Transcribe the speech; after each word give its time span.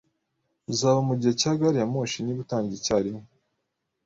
Uzaba 0.71 0.99
mugihe 1.07 1.33
cya 1.41 1.51
gari 1.59 1.77
ya 1.79 1.87
moshi 1.93 2.17
niba 2.21 2.39
utangiye 2.45 2.77
icyarimwe 2.79 3.25